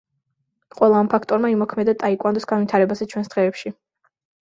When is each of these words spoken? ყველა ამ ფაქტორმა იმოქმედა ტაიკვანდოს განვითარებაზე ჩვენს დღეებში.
ყველა 0.79 1.01
ამ 1.01 1.11
ფაქტორმა 1.11 1.53
იმოქმედა 1.57 1.97
ტაიკვანდოს 2.01 2.51
განვითარებაზე 2.55 3.11
ჩვენს 3.15 3.35
დღეებში. 3.39 3.79